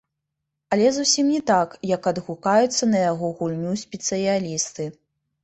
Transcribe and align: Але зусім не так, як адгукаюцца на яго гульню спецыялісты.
Але 0.75 0.87
зусім 0.95 1.25
не 1.33 1.41
так, 1.51 1.75
як 1.91 2.09
адгукаюцца 2.13 2.83
на 2.95 2.99
яго 3.11 3.31
гульню 3.43 3.77
спецыялісты. 3.85 4.91